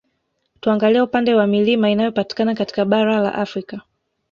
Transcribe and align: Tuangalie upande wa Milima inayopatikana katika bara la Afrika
Tuangalie 0.59 1.01
upande 1.01 1.35
wa 1.35 1.47
Milima 1.47 1.89
inayopatikana 1.89 2.55
katika 2.55 2.85
bara 2.85 3.19
la 3.19 3.35
Afrika 3.35 3.81